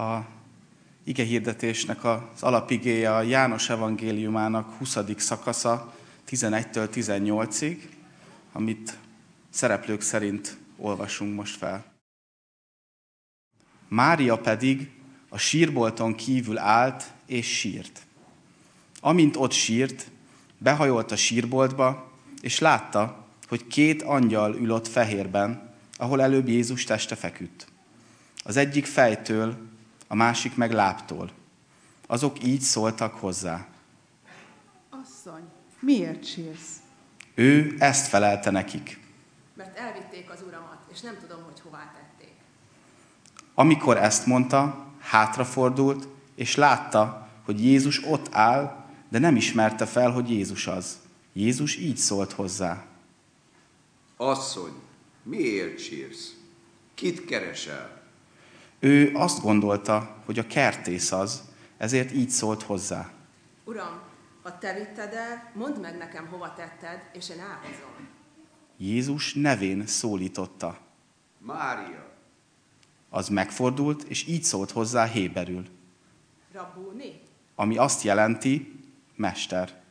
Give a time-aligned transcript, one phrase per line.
[0.00, 0.26] A
[1.04, 4.98] ige hirdetésnek az alapigéje a János evangéliumának 20.
[5.16, 5.94] szakasza
[6.28, 7.76] 11-től 18-ig,
[8.52, 8.98] amit
[9.50, 11.84] szereplők szerint olvasunk most fel.
[13.88, 14.90] Mária pedig
[15.28, 18.00] a sírbolton kívül állt és sírt.
[19.00, 20.10] Amint ott sírt,
[20.58, 27.14] behajolt a sírboltba, és látta, hogy két angyal ül ott fehérben, ahol előbb Jézus teste
[27.14, 27.66] feküdt.
[28.44, 29.69] Az egyik fejtől,
[30.12, 31.30] a másik meg láptól.
[32.06, 33.66] Azok így szóltak hozzá.
[34.88, 35.42] Asszony,
[35.80, 36.76] miért sírsz?
[37.34, 39.00] Ő ezt felelte nekik.
[39.54, 42.34] Mert elvitték az uramat, és nem tudom, hogy hová tették.
[43.54, 50.30] Amikor ezt mondta, hátrafordult, és látta, hogy Jézus ott áll, de nem ismerte fel, hogy
[50.30, 50.98] Jézus az.
[51.32, 52.84] Jézus így szólt hozzá.
[54.16, 54.74] Asszony,
[55.22, 56.34] miért sírsz?
[56.94, 57.99] Kit keresel?
[58.80, 61.42] Ő azt gondolta, hogy a kertész az,
[61.76, 63.10] ezért így szólt hozzá.
[63.64, 64.00] Uram,
[64.42, 68.08] ha te vitted el, mondd meg nekem, hova tetted, és én elhozom.
[68.76, 70.78] Jézus nevén szólította.
[71.38, 72.08] Mária.
[73.08, 75.66] Az megfordult, és így szólt hozzá héberül,
[76.52, 77.20] Rabúni?
[77.54, 78.80] ami azt jelenti,
[79.16, 79.82] mester.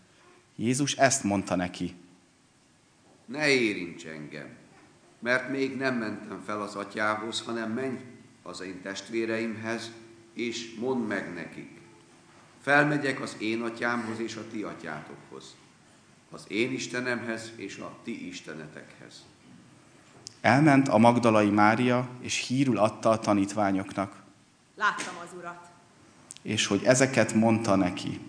[0.55, 1.95] Jézus ezt mondta neki.
[3.25, 4.49] Ne érints engem,
[5.19, 7.99] mert még nem mentem fel az atyához, hanem menj
[8.49, 9.91] az én testvéreimhez,
[10.33, 11.69] és mondd meg nekik.
[12.61, 15.55] Felmegyek az én atyámhoz és a ti atyátokhoz,
[16.31, 19.23] az én Istenemhez és a ti istenetekhez.
[20.41, 24.23] Elment a Magdalai Mária, és hírül adta a tanítványoknak,
[24.75, 25.69] Láttam az urat.
[26.41, 28.19] és hogy ezeket mondta neki.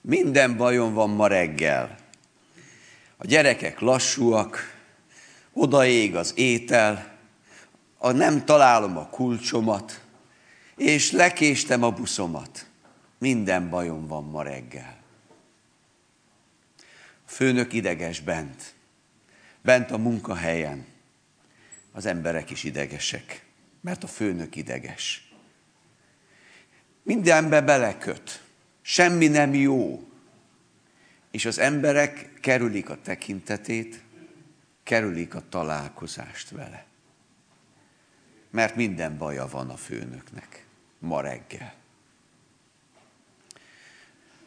[0.00, 1.97] Minden bajom van ma reggel.
[3.20, 4.76] A gyerekek lassúak,
[5.52, 7.16] odaég az étel,
[7.96, 10.02] a nem találom a kulcsomat,
[10.76, 12.66] és lekéstem a buszomat.
[13.18, 14.96] Minden bajom van ma reggel.
[17.26, 18.74] A főnök ideges bent,
[19.62, 20.86] bent a munkahelyen.
[21.92, 23.44] Az emberek is idegesek,
[23.80, 25.32] mert a főnök ideges.
[27.02, 28.42] Mindenbe beleköt,
[28.82, 30.08] semmi nem jó.
[31.30, 34.02] És az emberek kerülik a tekintetét,
[34.82, 36.86] kerülik a találkozást vele.
[38.50, 40.66] Mert minden baja van a főnöknek
[40.98, 41.74] ma reggel.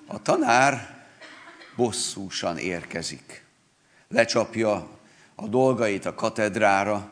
[0.05, 1.03] A tanár
[1.75, 3.45] bosszúsan érkezik,
[4.07, 4.99] lecsapja
[5.35, 7.11] a dolgait a katedrára,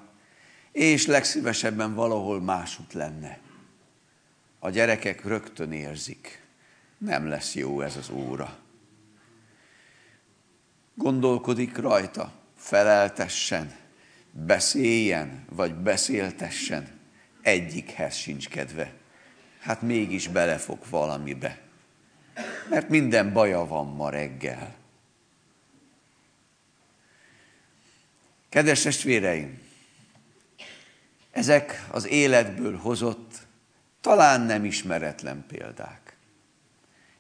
[0.72, 3.40] és legszívesebben valahol másút lenne.
[4.60, 6.44] A gyerekek rögtön érzik,
[6.98, 8.58] nem lesz jó ez az óra.
[11.00, 13.76] Gondolkodik rajta, feleltessen,
[14.32, 16.88] beszéljen, vagy beszéltessen,
[17.42, 18.94] egyikhez sincs kedve.
[19.60, 21.60] Hát mégis belefog valamibe.
[22.70, 24.76] Mert minden baja van ma reggel.
[28.50, 29.62] Kedves testvéreim,
[31.32, 33.34] ezek az életből hozott,
[34.02, 36.18] talán nem ismeretlen példák.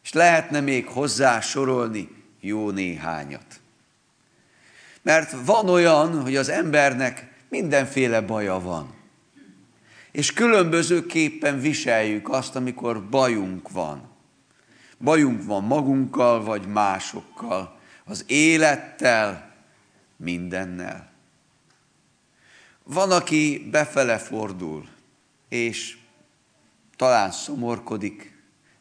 [0.03, 3.58] És lehetne még hozzá sorolni jó néhányat.
[5.09, 8.93] Mert van olyan, hogy az embernek mindenféle baja van.
[10.11, 14.09] És különbözőképpen viseljük azt, amikor bajunk van.
[14.97, 19.53] Bajunk van magunkkal, vagy másokkal, az élettel,
[20.17, 21.11] mindennel.
[22.83, 24.87] Van, aki befele fordul,
[25.47, 25.97] és
[26.95, 28.37] talán szomorkodik,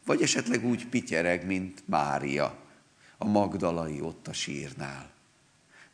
[0.06, 2.54] vagy esetleg úgy pityereg, mint Mária,
[3.18, 5.16] a Magdalai ott a sírnál.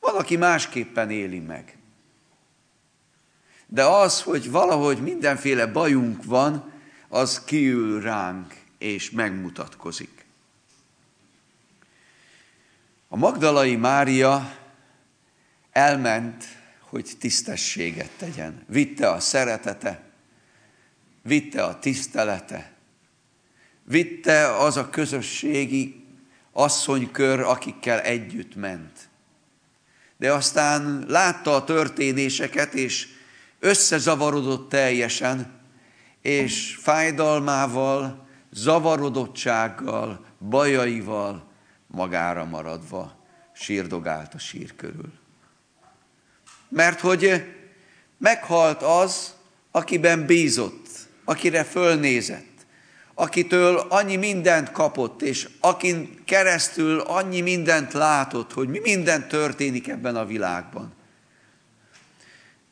[0.05, 1.77] Van, aki másképpen éli meg.
[3.67, 6.73] De az, hogy valahogy mindenféle bajunk van,
[7.09, 10.25] az kiül ránk és megmutatkozik.
[13.09, 14.57] A Magdalai Mária
[15.71, 16.45] elment,
[16.81, 18.65] hogy tisztességet tegyen.
[18.69, 20.03] Vitte a szeretete,
[21.23, 22.73] vitte a tisztelete,
[23.83, 26.05] vitte az a közösségi
[26.53, 29.13] asszonykör, akikkel együtt ment.
[30.25, 33.09] De aztán látta a történéseket, és
[33.59, 35.61] összezavarodott teljesen,
[36.23, 41.51] és fájdalmával, zavarodottsággal, bajaival
[41.87, 45.13] magára maradva sírdogált a sír körül.
[46.69, 47.45] Mert hogy
[48.19, 49.35] meghalt az,
[49.71, 50.89] akiben bízott,
[51.25, 52.54] akire fölnézett,
[53.15, 60.17] akitől annyi mindent kapott, és akin keresztül annyi mindent látott, hogy mi minden történik ebben
[60.17, 60.93] a világban.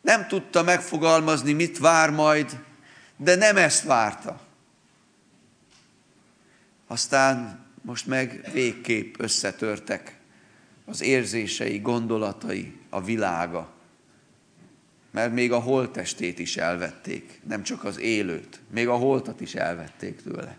[0.00, 2.58] Nem tudta megfogalmazni, mit vár majd,
[3.16, 4.40] de nem ezt várta.
[6.86, 10.16] Aztán most meg végképp összetörtek
[10.84, 13.72] az érzései, gondolatai, a világa.
[15.12, 20.22] Mert még a holttestét is elvették, nem csak az élőt, még a holtat is elvették
[20.22, 20.56] tőle.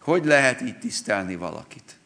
[0.00, 1.96] Hogy lehet így tisztelni valakit?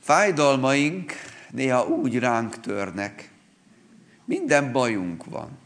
[0.00, 1.12] Fájdalmaink
[1.50, 3.30] néha úgy ránk törnek,
[4.24, 5.58] minden bajunk van,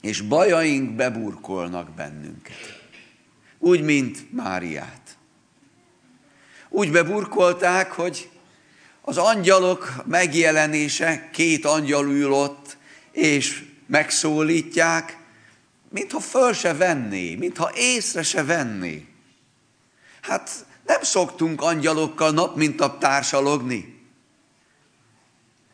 [0.00, 2.88] és bajaink beburkolnak bennünket.
[3.58, 5.18] Úgy, mint Máriát.
[6.68, 8.30] Úgy beburkolták, hogy
[9.08, 12.76] az angyalok megjelenése, két angyal ül ott,
[13.12, 15.18] és megszólítják,
[15.88, 19.06] mintha föl se venné, mintha észre se venné.
[20.20, 20.50] Hát
[20.86, 24.02] nem szoktunk angyalokkal nap mint nap társalogni.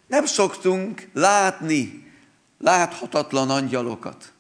[0.07, 2.13] Nem szoktunk látni
[2.59, 4.33] láthatatlan angyalokat.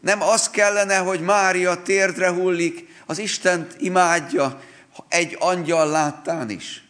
[0.00, 4.60] Nem az kellene, hogy Mária térdre hullik, az Istent imádja,
[5.08, 6.85] egy angyal láttán is.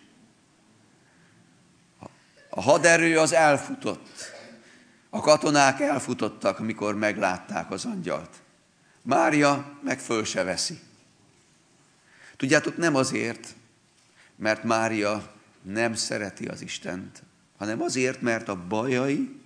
[2.56, 4.34] A haderő az elfutott.
[5.10, 8.30] A katonák elfutottak, amikor meglátták az angyalt.
[9.02, 10.80] Mária meg föl se veszi.
[12.36, 13.54] Tudjátok, nem azért,
[14.36, 15.32] mert Mária
[15.62, 17.22] nem szereti az Istent,
[17.58, 19.40] hanem azért, mert a bajai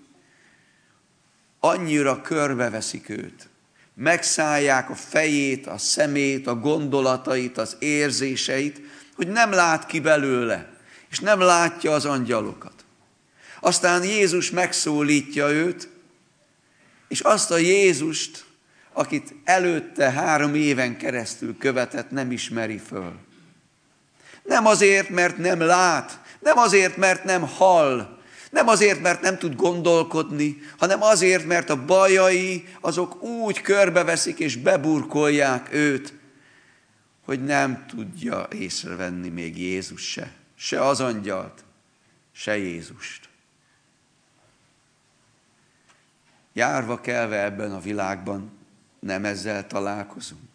[1.61, 3.49] annyira körbeveszik őt,
[3.95, 8.81] megszállják a fejét, a szemét, a gondolatait, az érzéseit,
[9.15, 10.73] hogy nem lát ki belőle,
[11.09, 12.80] és nem látja az angyalokat.
[13.61, 15.89] Aztán Jézus megszólítja őt,
[17.09, 18.45] és azt a Jézust,
[18.93, 23.13] akit előtte három éven keresztül követett, nem ismeri föl.
[24.43, 28.19] Nem azért, mert nem lát, nem azért, mert nem hall,
[28.51, 34.57] nem azért, mert nem tud gondolkodni, hanem azért, mert a bajai azok úgy körbeveszik és
[34.57, 36.15] beburkolják őt,
[37.25, 41.65] hogy nem tudja észrevenni még Jézus se, se az angyalt,
[42.33, 43.30] se Jézust.
[46.53, 48.51] Járva kelve ebben a világban,
[49.01, 50.49] nem ezzel találkozunk.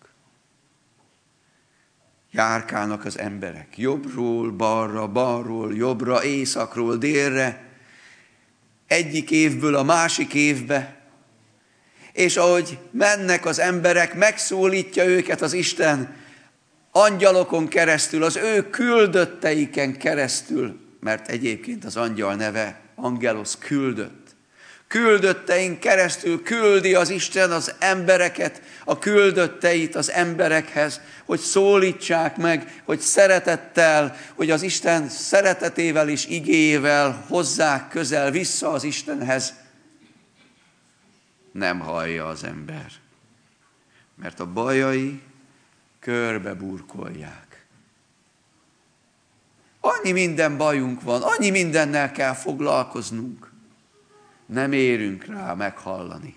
[2.32, 3.78] Járkálnak az emberek.
[3.78, 7.64] Jobbról, balra, balról, jobbra, északról, délre,
[8.88, 10.96] egyik évből a másik évbe,
[12.12, 16.16] és ahogy mennek az emberek, megszólítja őket az Isten.
[16.92, 24.25] Angyalokon keresztül, az ő küldötteiken keresztül, mert egyébként az angyal neve Angelos küldött
[24.88, 33.00] küldötteink keresztül küldi az Isten az embereket, a küldötteit az emberekhez, hogy szólítsák meg, hogy
[33.00, 39.54] szeretettel, hogy az Isten szeretetével és igével hozzák közel vissza az Istenhez.
[41.52, 42.92] Nem hallja az ember,
[44.16, 45.22] mert a bajai
[46.00, 47.66] körbe burkolják.
[49.80, 53.54] Annyi minden bajunk van, annyi mindennel kell foglalkoznunk
[54.46, 56.36] nem érünk rá meghallani.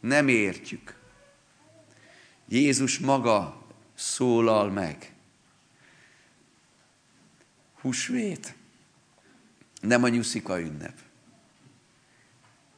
[0.00, 1.00] Nem értjük.
[2.48, 5.12] Jézus maga szólal meg.
[7.80, 8.54] Húsvét,
[9.80, 10.98] nem a nyuszika ünnep.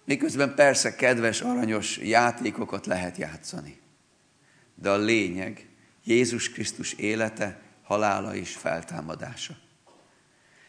[0.04, 3.80] Miközben persze kedves, aranyos játékokat lehet játszani.
[4.74, 5.68] De a lényeg
[6.04, 9.56] Jézus Krisztus élete, halála és feltámadása.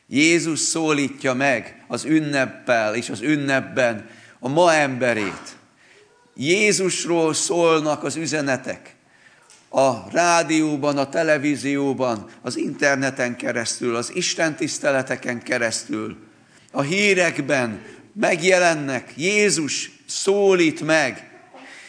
[0.08, 4.10] Jézus szólítja meg az ünneppel és az ünnepben
[4.40, 5.58] a ma emberét.
[6.36, 8.96] Jézusról szólnak az üzenetek.
[9.70, 16.18] A rádióban, a televízióban, az interneten keresztül, az Isten tiszteleteken keresztül,
[16.72, 17.82] a hírekben
[18.14, 21.30] megjelennek, Jézus szólít meg,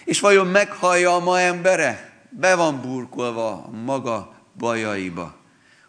[0.04, 2.10] és vajon meghallja a ma embere?
[2.30, 5.36] Be van burkolva a maga bajaiba,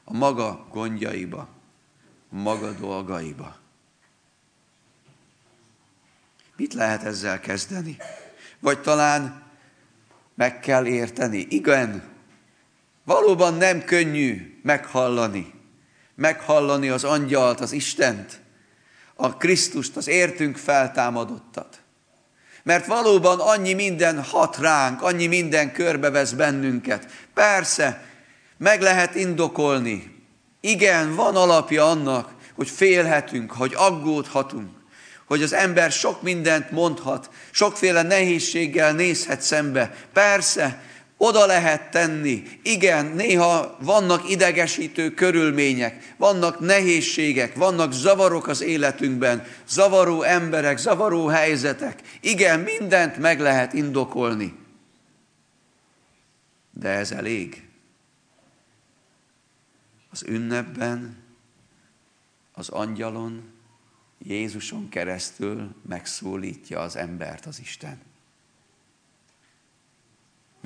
[0.04, 1.57] a maga gondjaiba
[2.38, 3.56] maga dolgaiba.
[6.56, 7.98] Mit lehet ezzel kezdeni?
[8.60, 9.44] Vagy talán
[10.36, 11.48] meg kell érteni.
[11.50, 12.04] Igen,
[13.04, 15.54] valóban nem könnyű meghallani.
[16.16, 18.42] Meghallani az angyalt, az Istent,
[19.16, 21.82] a Krisztust, az értünk feltámadottat.
[22.64, 27.12] Mert valóban annyi minden hat ránk, annyi minden körbevesz bennünket.
[27.34, 28.06] Persze,
[28.58, 30.17] meg lehet indokolni,
[30.62, 34.70] igen, van alapja annak, hogy félhetünk, hogy aggódhatunk,
[35.26, 39.96] hogy az ember sok mindent mondhat, sokféle nehézséggel nézhet szembe.
[40.14, 40.82] Persze,
[41.18, 42.44] oda lehet tenni.
[42.64, 52.02] Igen, néha vannak idegesítő körülmények, vannak nehézségek, vannak zavarok az életünkben, zavaró emberek, zavaró helyzetek.
[52.22, 54.54] Igen, mindent meg lehet indokolni.
[56.72, 57.67] De ez elég.
[60.10, 61.24] Az ünnepben,
[62.52, 63.52] az angyalon,
[64.18, 68.02] Jézuson keresztül megszólítja az embert az Isten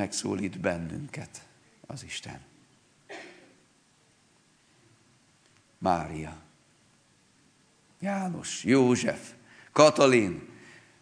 [0.01, 1.41] megszólít bennünket
[1.88, 2.39] az Isten.
[5.77, 6.38] Mária,
[8.00, 9.31] János, József,
[9.71, 10.50] Katalin,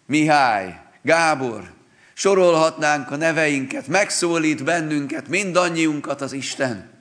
[0.06, 1.74] Mihály, Gábor,
[2.14, 6.99] sorolhatnánk a neveinket, megszólít bennünket, mindannyiunkat az Isten.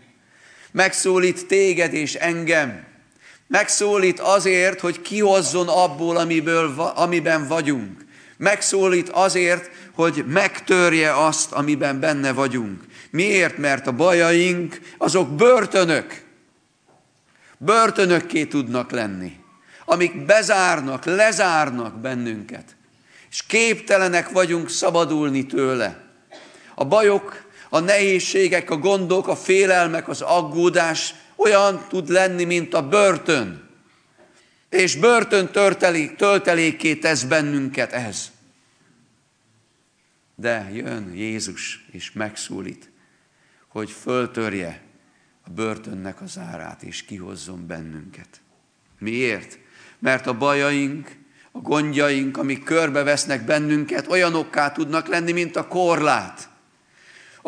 [0.73, 2.87] Megszólít téged és engem.
[3.47, 8.05] Megszólít azért, hogy kihozzon abból, amiből, amiben vagyunk.
[8.37, 12.85] Megszólít azért, hogy megtörje azt, amiben benne vagyunk.
[13.11, 13.57] Miért?
[13.57, 16.23] Mert a bajaink azok börtönök.
[17.59, 19.33] Börtönökké tudnak lenni,
[19.85, 22.77] amik bezárnak, lezárnak bennünket.
[23.31, 26.05] És képtelenek vagyunk szabadulni tőle.
[26.75, 32.89] A bajok, a nehézségek, a gondok, a félelmek, az aggódás olyan tud lenni, mint a
[32.89, 33.69] börtön.
[34.69, 38.31] És börtön töltelék, töltelékké tesz bennünket ez.
[40.35, 42.91] De jön Jézus és megszólít,
[43.69, 44.83] hogy föltörje
[45.45, 48.41] a börtönnek az árát, és kihozzon bennünket.
[48.99, 49.59] Miért?
[49.99, 51.17] Mert a bajaink,
[51.53, 56.49] a gondjaink, amik körbevesznek bennünket, olyanokká tudnak lenni, mint a korlát.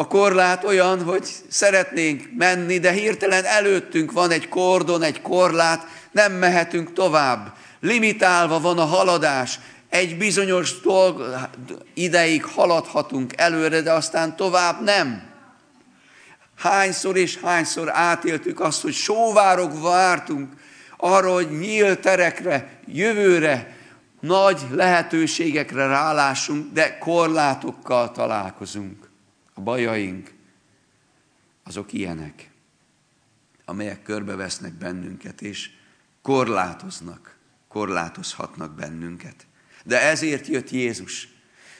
[0.01, 6.33] A korlát olyan, hogy szeretnénk menni, de hirtelen előttünk van egy kordon, egy korlát, nem
[6.33, 7.53] mehetünk tovább.
[7.81, 11.23] Limitálva van a haladás, egy bizonyos dolg,
[11.95, 15.23] ideig haladhatunk előre, de aztán tovább nem.
[16.57, 20.53] Hányszor és hányszor átéltük azt, hogy sóvárok vártunk
[20.97, 23.77] arra, hogy nyílt terekre, jövőre,
[24.21, 29.00] nagy lehetőségekre rálásunk, de korlátokkal találkozunk.
[29.61, 30.33] A bajaink,
[31.65, 32.51] azok ilyenek,
[33.65, 35.71] amelyek körbevesznek bennünket, és
[36.23, 37.37] korlátoznak,
[37.69, 39.47] korlátozhatnak bennünket.
[39.85, 41.29] De ezért jött Jézus,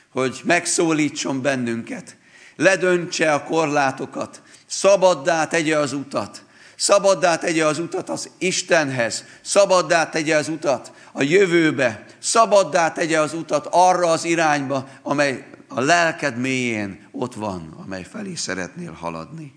[0.09, 2.17] hogy megszólítson bennünket,
[2.57, 6.45] ledöntse a korlátokat, szabaddá tegye az utat,
[6.77, 13.35] szabaddá tegye az utat az Istenhez, szabaddá tegye az utat a jövőbe, szabaddá tegye az
[13.35, 19.55] utat arra az irányba, amely a lelked mélyén ott van, amely felé szeretnél haladni.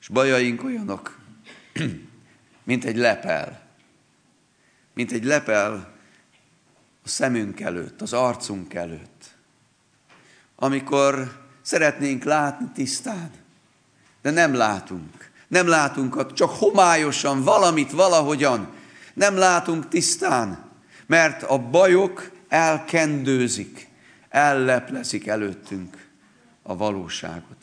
[0.00, 1.18] És bajaink olyanok,
[2.64, 3.66] mint egy lepel.
[4.94, 5.94] Mint egy lepel,
[7.04, 9.34] a szemünk előtt, az arcunk előtt.
[10.56, 13.30] Amikor szeretnénk látni tisztán,
[14.22, 15.30] de nem látunk.
[15.48, 18.68] Nem látunk, csak homályosan, valamit, valahogyan.
[19.14, 20.70] Nem látunk tisztán,
[21.06, 23.88] mert a bajok elkendőzik,
[24.28, 26.06] elleplezik előttünk
[26.62, 27.56] a valóságot.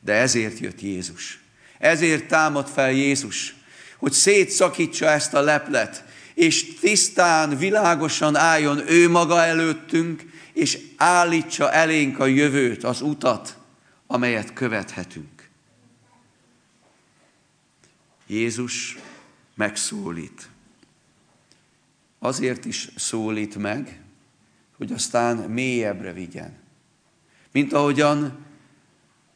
[0.00, 1.40] De ezért jött Jézus.
[1.78, 3.54] Ezért támad fel Jézus,
[3.96, 12.18] hogy szétszakítsa ezt a leplet, és tisztán, világosan álljon ő maga előttünk, és állítsa elénk
[12.18, 13.56] a jövőt, az utat,
[14.06, 15.48] amelyet követhetünk.
[18.26, 18.98] Jézus
[19.54, 20.48] megszólít.
[22.18, 24.00] Azért is szólít meg,
[24.78, 26.56] hogy aztán mélyebbre vigyen.
[27.52, 28.46] Mint ahogyan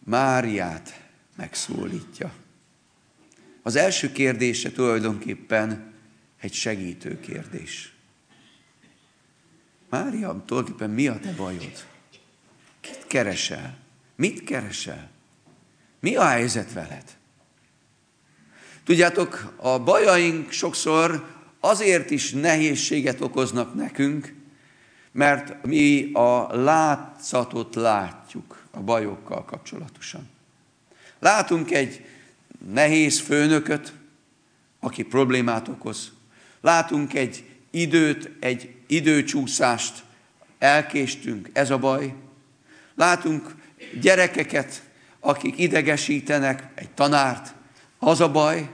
[0.05, 2.33] Máriát megszólítja.
[3.63, 5.93] Az első kérdése tulajdonképpen
[6.41, 7.95] egy segítő kérdés.
[9.89, 11.87] Mária, tulajdonképpen mi a te bajod?
[12.81, 13.79] Kit keresel?
[14.17, 15.11] Mit keresel?
[16.01, 17.05] Mi a helyzet veled?
[18.85, 24.35] Tudjátok, a bajaink sokszor azért is nehézséget okoznak nekünk,
[25.13, 30.31] mert mi a látszatot látjuk a bajokkal kapcsolatosan.
[31.19, 32.05] Látunk egy
[32.73, 33.93] nehéz főnököt,
[34.81, 36.13] aki problémát okoz.
[36.61, 40.03] Látunk egy időt, egy időcsúszást,
[40.59, 42.15] elkéstünk, ez a baj.
[42.95, 43.55] Látunk
[44.01, 44.83] gyerekeket,
[45.21, 47.55] akik idegesítenek, egy tanárt,
[47.99, 48.71] az a baj.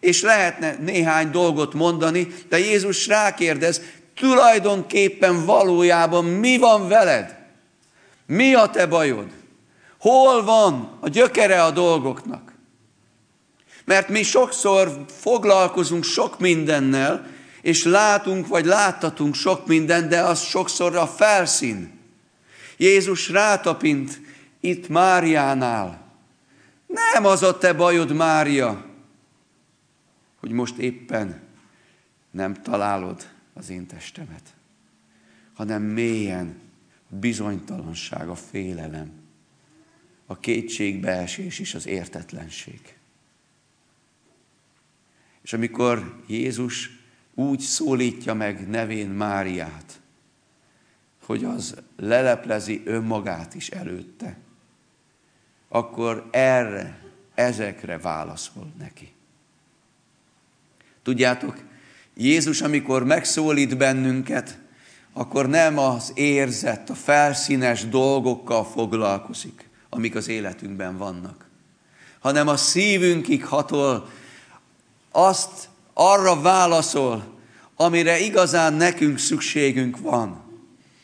[0.00, 3.80] És lehetne néhány dolgot mondani, de Jézus rákérdez,
[4.14, 7.36] tulajdonképpen valójában mi van veled?
[8.26, 9.30] Mi a te bajod?
[9.98, 12.52] Hol van a gyökere a dolgoknak?
[13.84, 17.26] Mert mi sokszor foglalkozunk sok mindennel,
[17.62, 22.00] és látunk vagy láttatunk sok mindent, de az sokszor a felszín.
[22.76, 24.20] Jézus rátapint
[24.60, 26.02] itt Máriánál.
[27.12, 28.84] Nem az a te bajod, Mária,
[30.40, 31.42] hogy most éppen
[32.30, 34.54] nem találod az én testemet,
[35.52, 36.60] hanem mélyen
[37.08, 39.12] bizonytalanság, a félelem,
[40.26, 42.96] a kétségbeesés és az értetlenség.
[45.42, 46.90] És amikor Jézus
[47.34, 50.00] úgy szólítja meg nevén Máriát,
[51.24, 54.38] hogy az leleplezi önmagát is előtte,
[55.68, 57.02] akkor erre,
[57.34, 59.12] ezekre válaszol neki.
[61.02, 61.62] Tudjátok,
[62.16, 64.58] Jézus, amikor megszólít bennünket,
[65.12, 71.48] akkor nem az érzett, a felszínes dolgokkal foglalkozik, amik az életünkben vannak,
[72.20, 74.08] hanem a szívünkig hatol,
[75.10, 77.24] azt arra válaszol,
[77.76, 80.42] amire igazán nekünk szükségünk van.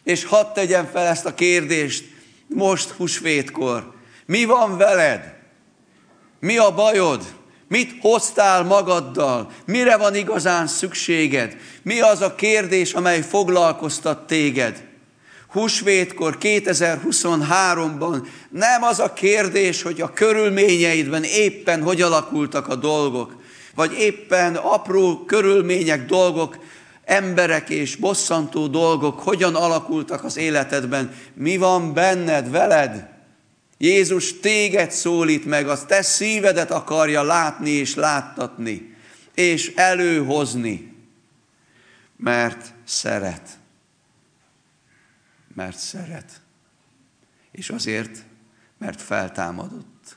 [0.02, 2.04] És hadd tegyem fel ezt a kérdést
[2.46, 3.94] most husvétkor.
[4.26, 5.34] Mi van veled?
[6.40, 7.39] Mi a bajod?
[7.70, 9.50] Mit hoztál magaddal?
[9.64, 11.56] Mire van igazán szükséged?
[11.82, 14.84] Mi az a kérdés, amely foglalkoztat téged?
[15.48, 23.36] Húsvétkor 2023-ban nem az a kérdés, hogy a körülményeidben éppen hogy alakultak a dolgok,
[23.74, 26.58] vagy éppen apró körülmények, dolgok,
[27.04, 33.08] emberek és bosszantó dolgok hogyan alakultak az életedben, mi van benned, veled,
[33.82, 38.96] Jézus téged szólít meg, az te szívedet akarja látni és láttatni,
[39.34, 40.96] és előhozni,
[42.16, 43.58] mert szeret.
[45.54, 46.40] Mert szeret.
[47.50, 48.24] És azért,
[48.78, 50.16] mert feltámadott.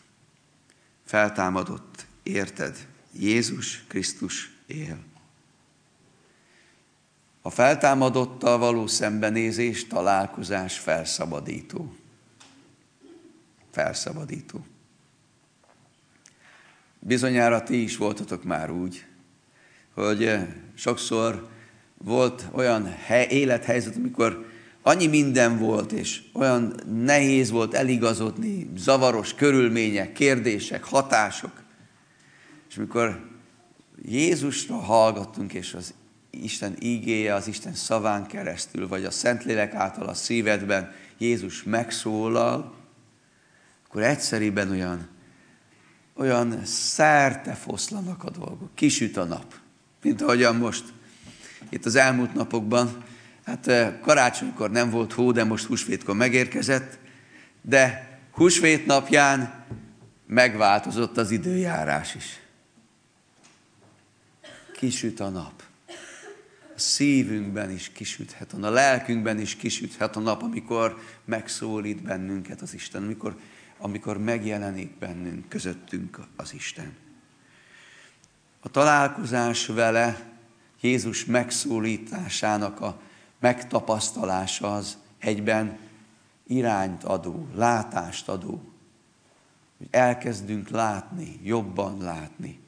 [1.05, 2.87] Feltámadott, érted?
[3.11, 4.97] Jézus Krisztus él.
[7.41, 11.95] A feltámadottal való szembenézés, találkozás felszabadító
[13.73, 14.65] felszabadító.
[16.99, 19.05] Bizonyára ti is voltatok már úgy,
[19.93, 21.47] hogy eh, sokszor
[21.97, 24.45] volt olyan hely, élethelyzet, amikor
[24.81, 31.63] annyi minden volt, és olyan nehéz volt eligazodni, zavaros körülmények, kérdések, hatások.
[32.69, 33.29] És amikor
[34.05, 35.93] Jézusra hallgattunk, és az
[36.29, 42.82] Isten ígéje, az Isten szaván keresztül, vagy a Szentlélek által a szívedben Jézus megszólal,
[43.93, 45.07] akkor egyszerűen olyan,
[46.13, 48.75] olyan szerte foszlanak a dolgok.
[48.75, 49.53] Kisüt a nap.
[50.01, 50.83] Mint ahogyan most
[51.69, 53.03] itt az elmúlt napokban,
[53.45, 56.97] hát eh, karácsonykor nem volt hó, de most húsvétkor megérkezett,
[57.61, 59.65] de húsvét napján
[60.27, 62.39] megváltozott az időjárás is.
[64.75, 65.63] Kisüt a nap.
[66.75, 73.03] A szívünkben is kisüthet, a lelkünkben is kisüthet a nap, amikor megszólít bennünket az Isten,
[73.03, 73.35] amikor
[73.83, 76.95] amikor megjelenik bennünk, közöttünk az Isten.
[78.59, 80.31] A találkozás vele
[80.81, 82.99] Jézus megszólításának a
[83.39, 85.79] megtapasztalása az egyben
[86.47, 88.61] irányt adó, látást adó,
[89.77, 92.59] hogy elkezdünk látni, jobban látni.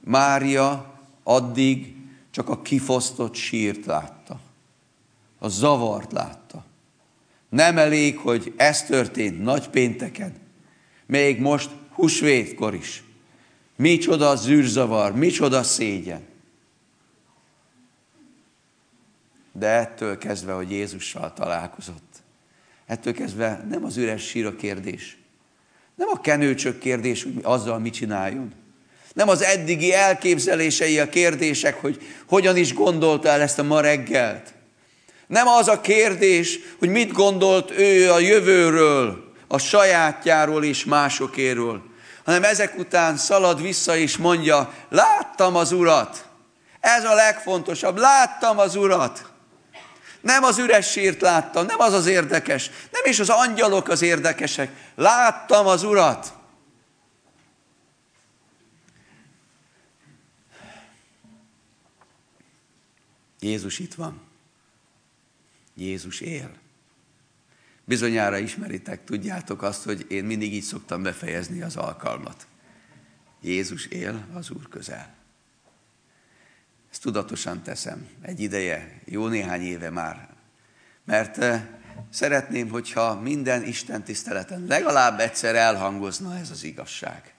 [0.00, 1.96] Mária addig
[2.30, 4.40] csak a kifosztott sírt látta,
[5.38, 6.64] a zavart látta.
[7.50, 10.34] Nem elég, hogy ez történt nagy pénteken,
[11.06, 13.02] még most húsvétkor is.
[13.76, 16.20] Micsoda zűrzavar, micsoda szégyen.
[19.52, 22.22] De ettől kezdve, hogy Jézussal találkozott,
[22.86, 25.18] ettől kezdve nem az üres sír a kérdés,
[25.94, 28.52] nem a kenőcsök kérdés, hogy azzal mit csináljon.
[29.12, 34.54] Nem az eddigi elképzelései a kérdések, hogy hogyan is gondolta el ezt a ma reggelt.
[35.30, 41.82] Nem az a kérdés, hogy mit gondolt ő a jövőről, a sajátjáról és másokéről,
[42.24, 46.24] hanem ezek után szalad vissza és mondja, láttam az Urat.
[46.80, 49.32] Ez a legfontosabb, láttam az Urat.
[50.20, 54.70] Nem az üres sírt láttam, nem az az érdekes, nem is az angyalok az érdekesek.
[54.94, 56.32] Láttam az Urat.
[63.40, 64.29] Jézus itt van.
[65.80, 66.50] Jézus él.
[67.84, 72.46] Bizonyára ismeritek, tudjátok azt, hogy én mindig így szoktam befejezni az alkalmat.
[73.40, 75.14] Jézus él, az Úr közel.
[76.90, 80.28] Ezt tudatosan teszem, egy ideje, jó néhány éve már.
[81.04, 81.62] Mert eh,
[82.10, 87.34] szeretném, hogyha minden Isten tiszteleten legalább egyszer elhangozna ez az igazság.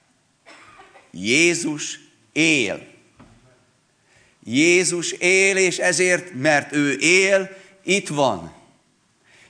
[1.11, 1.99] Jézus
[2.31, 2.87] él.
[4.43, 8.53] Jézus él, és ezért, mert ő él, itt van.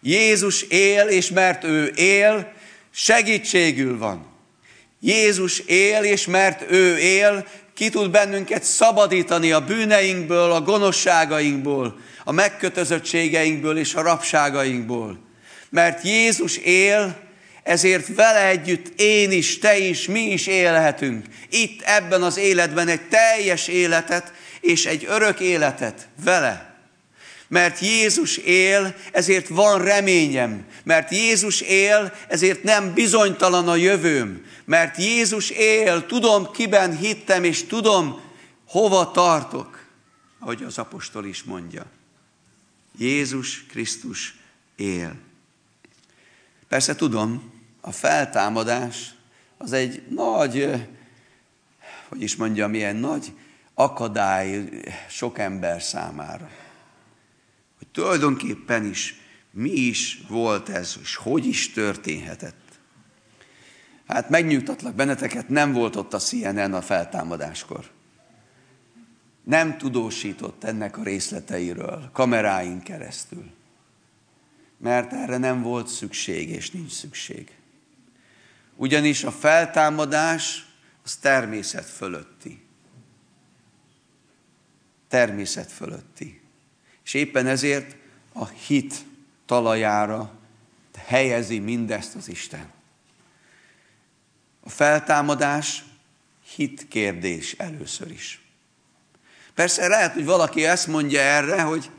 [0.02, 2.54] Jézus él, és mert ő él,
[2.92, 4.26] segítségül van.
[5.00, 12.32] Jézus él, és mert ő él, ki tud bennünket szabadítani a bűneinkből, a gonoszságainkból, a
[12.32, 15.20] megkötözöttségeinkből és a rabságainkból.
[15.70, 17.20] Mert Jézus él,
[17.64, 21.26] ezért vele együtt én is, te is, mi is élhetünk.
[21.50, 26.71] Itt ebben az életben egy teljes életet és egy örök életet vele.
[27.52, 30.66] Mert Jézus él, ezért van reményem.
[30.84, 34.46] Mert Jézus él, ezért nem bizonytalan a jövőm.
[34.66, 38.22] Mert Jézus él, tudom, kiben hittem, és tudom,
[38.68, 39.86] hova tartok,
[40.40, 41.86] ahogy az apostol is mondja.
[42.98, 44.36] Jézus Krisztus
[44.76, 45.16] él.
[46.68, 49.14] Persze tudom, a feltámadás
[49.58, 50.70] az egy nagy,
[52.10, 53.34] hogy is mondjam, milyen nagy
[53.74, 54.70] akadály
[55.10, 56.50] sok ember számára.
[57.82, 59.20] Hogy tulajdonképpen is
[59.52, 62.80] mi is volt ez, és hogy is történhetett.
[64.08, 67.90] Hát megnyugtatlak benneteket, nem volt ott a CNN a feltámadáskor.
[69.44, 73.52] Nem tudósított ennek a részleteiről, kameráink keresztül.
[74.78, 77.56] Mert erre nem volt szükség, és nincs szükség.
[78.76, 80.66] Ugyanis a feltámadás
[81.04, 82.62] az természet fölötti.
[85.08, 86.41] Természet fölötti.
[87.12, 87.96] És éppen ezért
[88.34, 88.94] a hit
[89.46, 90.32] talajára
[91.06, 92.70] helyezi mindezt az Isten.
[94.64, 95.84] A feltámadás
[96.56, 98.42] hit kérdés először is.
[99.54, 101.90] Persze lehet, hogy valaki ezt mondja erre, hogy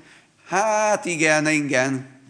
[0.46, 2.20] hát igen, igen,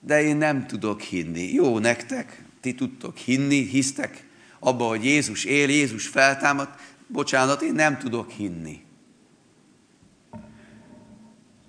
[0.00, 1.52] de én nem tudok hinni.
[1.52, 4.26] Jó nektek, ti tudtok hinni, hisztek
[4.58, 6.68] abba, hogy Jézus él, Jézus feltámad.
[7.06, 8.84] Bocsánat, én nem tudok hinni.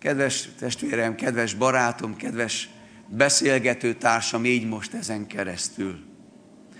[0.03, 2.69] Kedves testvérem, kedves barátom, kedves
[3.07, 5.99] beszélgető társam, így most ezen keresztül.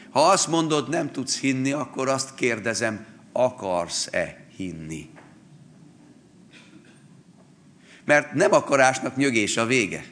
[0.09, 5.09] Ha azt mondod, nem tudsz hinni, akkor azt kérdezem, akarsz-e hinni?
[8.05, 10.05] Mert nem akarásnak nyögés a vége.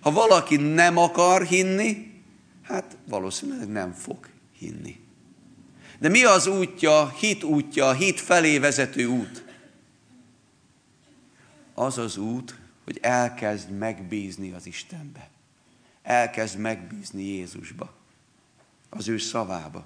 [0.00, 2.22] Ha valaki nem akar hinni,
[2.62, 5.00] hát valószínűleg nem fog hinni.
[5.98, 9.45] De mi az útja, hit útja, hit felé vezető út?
[11.78, 15.28] Az az út, hogy elkezd megbízni az Istenbe.
[16.02, 17.92] Elkezd megbízni Jézusba,
[18.90, 19.84] az ő szavába.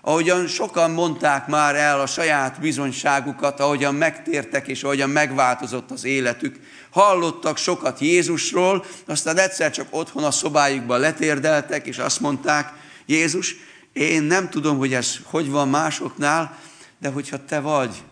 [0.00, 6.60] Ahogyan sokan mondták már el a saját bizonyságukat, ahogyan megtértek és ahogyan megváltozott az életük,
[6.90, 12.72] hallottak sokat Jézusról, aztán egyszer csak otthon a szobájukban letérdeltek, és azt mondták,
[13.06, 13.54] Jézus,
[13.92, 16.58] én nem tudom, hogy ez hogy van másoknál,
[16.98, 18.02] de hogyha te vagy,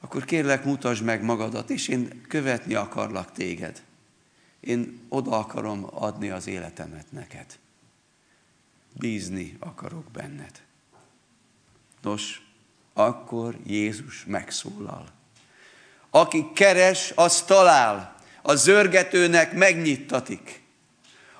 [0.00, 3.82] akkor kérlek mutasd meg magadat, és én követni akarlak téged.
[4.60, 7.58] Én oda akarom adni az életemet neked.
[8.92, 10.62] Bízni akarok benned.
[12.02, 12.42] Nos,
[12.92, 15.08] akkor Jézus megszólal.
[16.10, 18.14] Aki keres, az talál.
[18.42, 20.62] A zörgetőnek megnyittatik.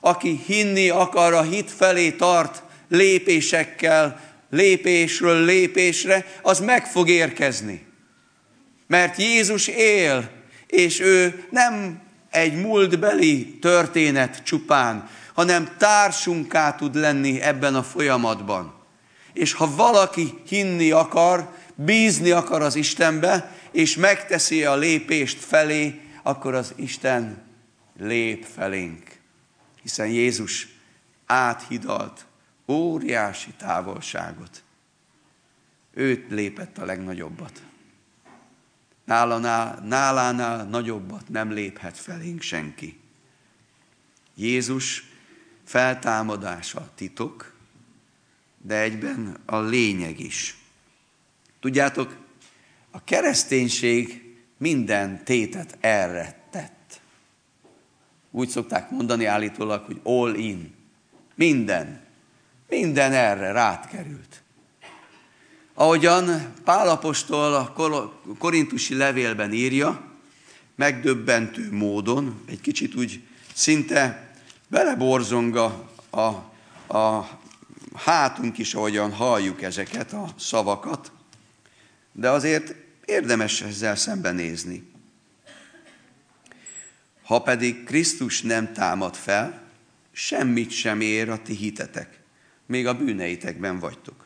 [0.01, 7.87] Aki hinni akar, a hit felé tart lépésekkel, lépésről lépésre, az meg fog érkezni.
[8.87, 10.31] Mert Jézus él,
[10.67, 18.77] és ő nem egy múltbeli történet csupán, hanem társunká tud lenni ebben a folyamatban
[19.37, 26.55] és ha valaki hinni akar, bízni akar az Istenbe, és megteszi a lépést felé, akkor
[26.55, 27.43] az Isten
[27.99, 29.21] lép felénk.
[29.83, 30.69] Hiszen Jézus
[31.27, 32.27] áthidalt
[32.69, 34.63] óriási távolságot.
[35.95, 37.63] Őt lépett a legnagyobbat.
[39.07, 43.01] Nálánál, nálánál nagyobbat nem léphet felénk senki.
[44.35, 45.05] Jézus
[45.65, 47.55] feltámadása titok,
[48.59, 50.59] de egyben a lényeg is.
[51.61, 52.17] Tudjátok,
[52.91, 57.01] a kereszténység minden tétet erre tett.
[58.31, 60.75] Úgy szokták mondani állítólag, hogy all in.
[61.35, 62.05] Minden.
[62.69, 64.43] Minden erre rád került.
[65.79, 67.73] Ahogyan Pálapostól a
[68.39, 70.05] korintusi levélben írja,
[70.75, 73.23] megdöbbentő módon, egy kicsit úgy
[73.55, 74.33] szinte
[74.69, 76.21] beleborzonga a,
[76.97, 77.29] a
[77.95, 81.13] hátunk is, ahogyan halljuk ezeket a szavakat,
[82.13, 84.93] de azért érdemes ezzel szembenézni.
[87.23, 89.63] Ha pedig Krisztus nem támad fel,
[90.13, 92.21] semmit sem ér a ti hitetek,
[92.67, 94.26] még a bűneitekben vagytok.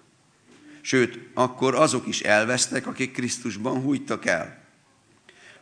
[0.91, 4.59] Sőt, akkor azok is elvesztek, akik Krisztusban hújtak el.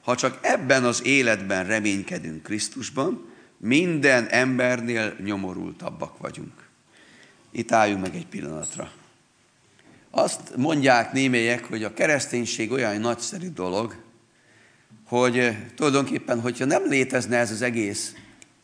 [0.00, 6.52] Ha csak ebben az életben reménykedünk Krisztusban, minden embernél nyomorultabbak vagyunk.
[7.50, 8.90] itt álljunk meg egy pillanatra.
[10.10, 13.96] Azt mondják némelyek, hogy a kereszténység olyan nagyszerű dolog,
[15.04, 18.14] hogy eh, tulajdonképpen, hogyha nem létezne ez az egész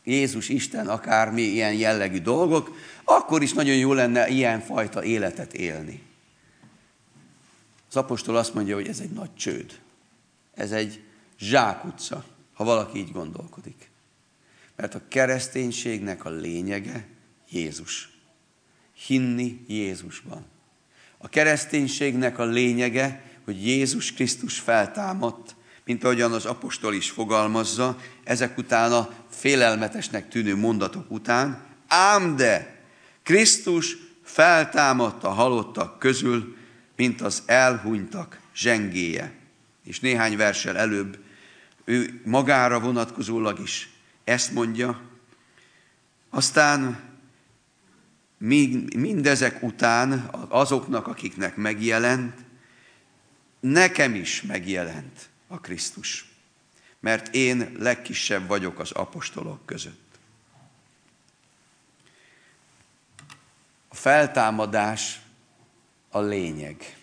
[0.03, 6.13] Jézus, Isten, akármi ilyen jellegű dolgok, akkor is nagyon jó lenne ilyenfajta életet élni.
[7.95, 9.79] Az apostol azt mondja, hogy ez egy nagy csőd.
[10.53, 11.03] Ez egy
[11.39, 13.89] zsákutca, ha valaki így gondolkodik.
[14.75, 17.07] Mert a kereszténységnek a lényege
[17.49, 18.09] Jézus.
[19.05, 20.45] Hinni Jézusban.
[21.17, 25.55] A kereszténységnek a lényege, hogy Jézus Krisztus feltámadt,
[25.85, 32.83] mint ahogyan az apostol is fogalmazza, ezek után a félelmetesnek tűnő mondatok után, ám de
[33.23, 36.55] Krisztus feltámadt a halottak közül,
[36.95, 39.33] mint az elhunytak zsengéje.
[39.83, 41.23] És néhány versel előbb
[41.85, 43.89] ő magára vonatkozólag is
[44.23, 45.01] ezt mondja.
[46.29, 46.99] Aztán
[48.37, 52.33] mindezek után azoknak, akiknek megjelent,
[53.59, 56.25] nekem is megjelent a Krisztus,
[56.99, 60.19] mert én legkisebb vagyok az apostolok között.
[63.87, 65.19] A feltámadás
[66.15, 66.97] a lényeg.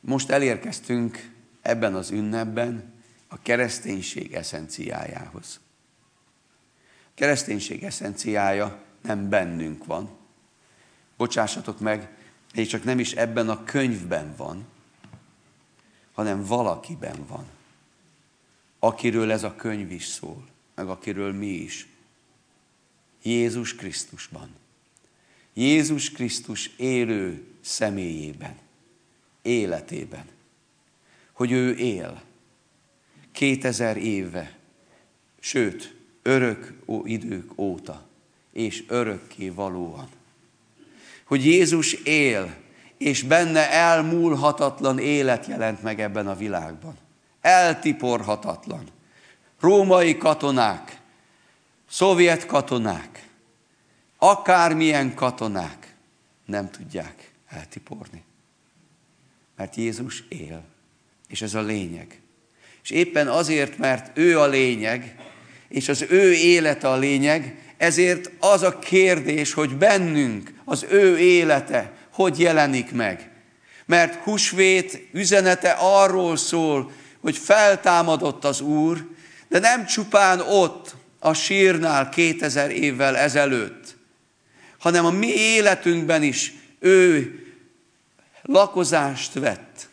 [0.00, 1.30] Most elérkeztünk
[1.62, 2.92] ebben az ünnepben
[3.28, 5.60] a kereszténység eszenciájához.
[7.04, 10.10] A kereszténység eszenciája nem bennünk van.
[11.16, 12.16] Bocsássatok meg,
[12.52, 14.66] és csak nem is ebben a könyvben van,
[16.12, 17.46] hanem valakiben van,
[18.78, 21.88] akiről ez a könyv is szól, meg akiről mi is.
[23.22, 24.62] Jézus Krisztusban.
[25.54, 28.54] Jézus Krisztus élő személyében,
[29.42, 30.24] életében.
[31.32, 32.22] Hogy ő él.
[33.32, 34.56] Kétezer éve,
[35.40, 36.72] sőt, örök
[37.04, 38.06] idők óta,
[38.52, 40.08] és örökké valóan.
[41.24, 42.54] Hogy Jézus él,
[42.98, 46.96] és benne elmúlhatatlan élet jelent meg ebben a világban.
[47.40, 48.84] Eltiporhatatlan.
[49.60, 51.00] Római katonák,
[51.90, 53.28] szovjet katonák,
[54.30, 55.94] akármilyen katonák
[56.46, 58.22] nem tudják eltiporni.
[59.56, 60.64] Mert Jézus él,
[61.28, 62.20] és ez a lényeg.
[62.82, 65.16] És éppen azért, mert ő a lényeg,
[65.68, 71.92] és az ő élete a lényeg, ezért az a kérdés, hogy bennünk az ő élete
[72.10, 73.30] hogy jelenik meg.
[73.86, 79.08] Mert husvét üzenete arról szól, hogy feltámadott az Úr,
[79.48, 83.93] de nem csupán ott, a sírnál 2000 évvel ezelőtt,
[84.84, 87.38] hanem a mi életünkben is ő
[88.42, 89.88] lakozást vett,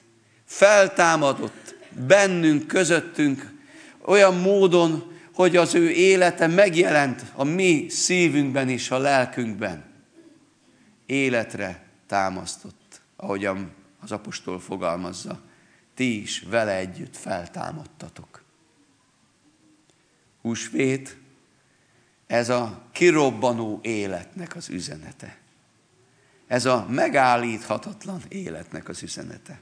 [0.46, 1.76] feltámadott
[2.08, 3.54] bennünk, közöttünk,
[4.02, 9.84] olyan módon, hogy az ő élete megjelent a mi szívünkben is, a lelkünkben.
[11.06, 15.42] Életre támasztott, ahogyan az apostol fogalmazza,
[15.96, 18.44] ti is vele együtt feltámadtatok.
[20.42, 21.18] Húsvét,
[22.32, 25.38] ez a kirobbanó életnek az üzenete.
[26.48, 29.60] Ez a megállíthatatlan életnek az üzenete.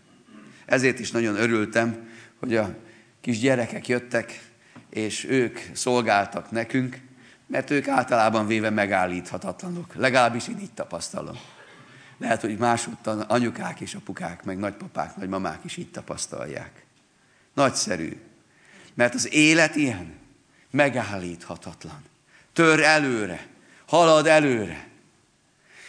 [0.66, 2.76] Ezért is nagyon örültem, hogy a
[3.22, 4.42] kis gyerekek jöttek,
[4.90, 7.00] és ők szolgáltak nekünk,
[7.48, 9.96] mert ők általában véve megállíthatatlanok.
[9.96, 11.38] Legalábbis én így tapasztalom.
[12.18, 16.86] Lehet, hogy másúttan anyukák és apukák, meg nagypapák, nagymamák is így tapasztalják.
[17.54, 18.22] Nagyszerű.
[18.94, 20.14] Mert az élet ilyen,
[20.72, 22.09] megállíthatatlan.
[22.60, 23.48] Tör előre,
[23.86, 24.88] halad előre.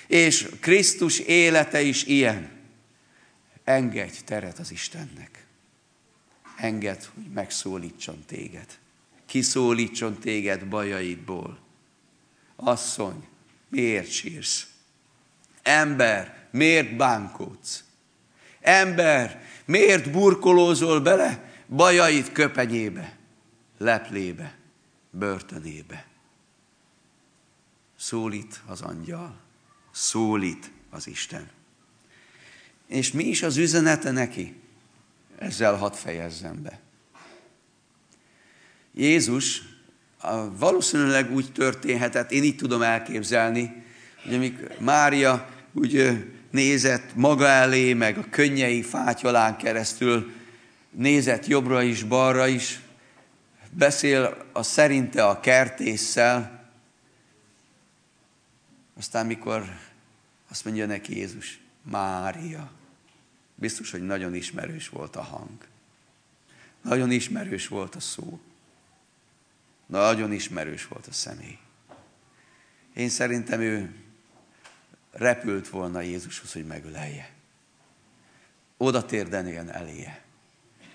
[0.06, 2.50] És Krisztus élete is ilyen.
[3.64, 5.46] Engedj teret az Istennek.
[6.56, 8.78] Engedd, hogy megszólítson téged.
[9.26, 11.58] Kiszólítson téged bajaidból.
[12.56, 13.26] Asszony,
[13.68, 14.66] miért sírsz?
[15.62, 17.84] Ember, miért bánkódsz?
[18.60, 23.16] Ember, miért burkolózol bele bajait köpenyébe,
[23.78, 24.54] leplébe,
[25.10, 26.08] börtönébe?
[28.00, 29.36] Szólít az angyal,
[29.90, 31.48] szólít az Isten.
[32.86, 34.54] És mi is az üzenete neki?
[35.38, 36.80] Ezzel hadd fejezzem be.
[38.94, 39.62] Jézus
[40.58, 43.84] valószínűleg úgy történhetett, én így tudom elképzelni,
[44.22, 50.32] hogy amíg Mária úgy nézett maga elé, meg a könnyei fátyolán keresztül,
[50.90, 52.80] nézett jobbra is, balra is,
[53.70, 56.59] beszél a szerinte a kertésszel,
[59.00, 59.64] aztán mikor
[60.48, 62.70] azt mondja neki Jézus, Mária,
[63.54, 65.66] biztos, hogy nagyon ismerős volt a hang.
[66.82, 68.40] Nagyon ismerős volt a szó.
[69.86, 71.58] Nagyon ismerős volt a személy.
[72.94, 73.94] Én szerintem ő
[75.10, 77.30] repült volna Jézushoz, hogy megölelje.
[78.76, 80.22] Oda térdenjen eléje,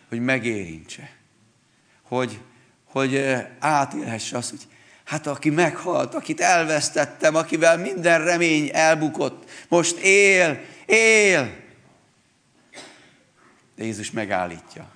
[0.07, 1.15] hogy megérintse,
[2.01, 2.41] hogy,
[2.83, 3.17] hogy
[3.59, 4.67] átélhesse azt, hogy
[5.05, 11.63] hát aki meghalt, akit elvesztettem, akivel minden remény elbukott, most él, él.
[13.75, 14.91] De Jézus megállítja.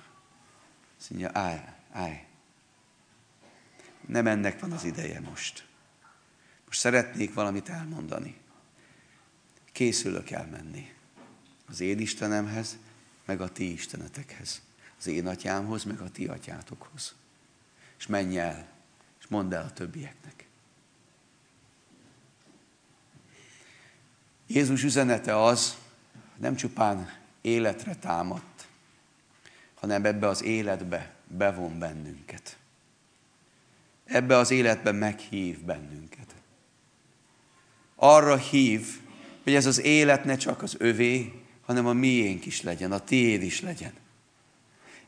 [0.98, 1.60] Azt mondja, állj,
[1.92, 2.24] állj.
[4.06, 5.64] Nem ennek van az ideje most.
[6.66, 8.36] Most szeretnék valamit elmondani.
[9.72, 10.92] Készülök elmenni
[11.70, 12.78] az én Istenemhez,
[13.24, 14.62] meg a ti Istenetekhez.
[14.98, 17.14] Az én atyámhoz, meg a ti atyátokhoz.
[17.98, 18.68] És menj el,
[19.30, 20.46] mondd el a többieknek.
[24.46, 25.76] Jézus üzenete az,
[26.36, 28.66] nem csupán életre támadt,
[29.74, 32.56] hanem ebbe az életbe bevon bennünket.
[34.04, 36.34] Ebbe az életbe meghív bennünket.
[37.94, 39.00] Arra hív,
[39.42, 43.42] hogy ez az élet ne csak az övé, hanem a miénk is legyen, a tiéd
[43.42, 43.92] is legyen.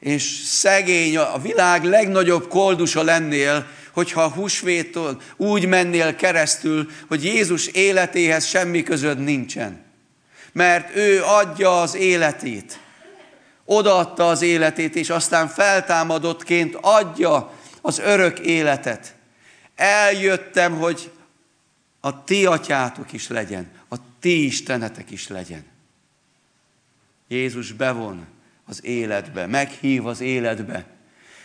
[0.03, 7.67] És szegény, a világ legnagyobb koldusa lennél, hogyha a húsvéton úgy mennél keresztül, hogy Jézus
[7.67, 9.85] életéhez semmi közöd nincsen.
[10.53, 12.79] Mert ő adja az életét.
[13.65, 19.15] Odaadta az életét, és aztán feltámadottként adja az örök életet.
[19.77, 21.11] Eljöttem, hogy
[22.01, 25.65] a ti atyátok is legyen, a ti istenetek is legyen.
[27.29, 28.27] Jézus bevon
[28.65, 30.87] az életbe, meghív az életbe.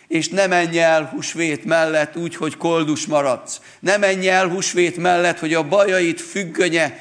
[0.07, 3.61] És ne menj el húsvét mellett úgy, hogy koldus maradsz.
[3.79, 6.99] Ne menj el húsvét mellett, hogy a bajait függönye,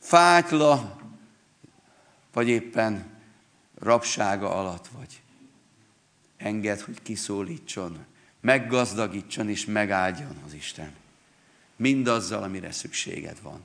[0.00, 1.00] fátyla,
[2.32, 3.06] vagy éppen
[3.78, 5.20] rabsága alatt vagy.
[6.36, 8.04] Engedd, hogy kiszólítson,
[8.40, 10.92] meggazdagítson és megáldjon az Isten.
[11.76, 13.64] Mindazzal, amire szükséged van.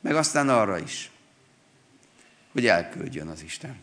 [0.00, 1.10] Meg aztán arra is,
[2.52, 3.76] hogy elküldjön az Isten.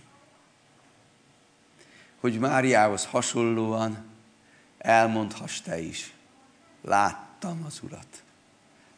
[2.20, 4.06] Hogy Máriához hasonlóan
[4.78, 6.14] elmondhass te is,
[6.82, 8.24] láttam az Urat.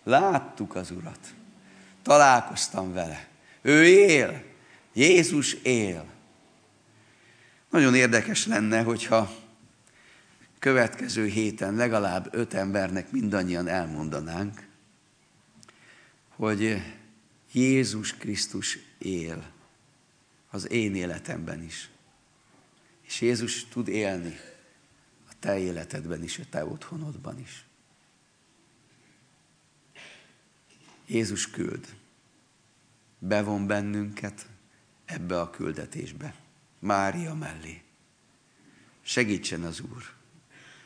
[0.03, 1.33] Láttuk az Urat.
[2.01, 3.27] Találkoztam vele.
[3.61, 4.43] Ő él.
[4.93, 6.05] Jézus él.
[7.69, 9.31] Nagyon érdekes lenne, hogyha
[10.59, 14.67] következő héten legalább öt embernek mindannyian elmondanánk,
[16.35, 16.81] hogy
[17.51, 19.51] Jézus Krisztus él
[20.49, 21.89] az én életemben is.
[23.11, 24.39] És Jézus tud élni
[25.29, 27.65] a te életedben is, a te otthonodban is.
[31.05, 31.95] Jézus küld.
[33.19, 34.47] Bevon bennünket
[35.05, 36.35] ebbe a küldetésbe.
[36.79, 37.81] Mária mellé.
[39.01, 40.13] Segítsen az Úr,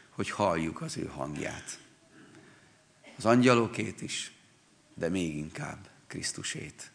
[0.10, 1.80] hogy halljuk az ő hangját.
[3.18, 4.32] Az angyalokét is,
[4.94, 6.92] de még inkább Krisztusét.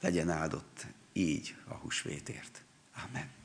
[0.00, 2.62] Legyen áldott így a húsvétért.
[3.08, 3.37] Amen.